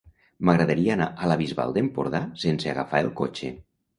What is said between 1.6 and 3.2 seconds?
d'Empordà sense agafar el